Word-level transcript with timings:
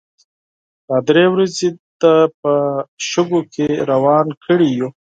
دا 0.87 0.97
درې 1.07 1.25
ورځې 1.33 1.67
دې 2.01 2.15
په 2.39 2.53
شګو 3.09 3.41
کې 3.53 3.67
روان 3.91 4.27
کړي 4.43 4.69
يو. 4.79 4.89